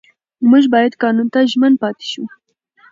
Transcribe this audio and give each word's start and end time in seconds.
موږ 0.49 0.63
باید 0.73 0.93
قانون 1.03 1.27
ته 1.33 1.39
ژمن 1.51 1.73
پاتې 1.81 2.05
شو 2.11 2.23